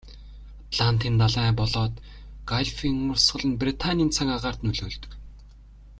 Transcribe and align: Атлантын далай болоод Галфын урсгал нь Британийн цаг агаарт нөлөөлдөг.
Атлантын 0.67 1.19
далай 1.21 1.51
болоод 1.59 1.93
Галфын 2.49 2.97
урсгал 3.11 3.45
нь 3.49 3.59
Британийн 3.61 4.09
цаг 4.15 4.27
агаарт 4.35 4.61
нөлөөлдөг. 4.63 5.11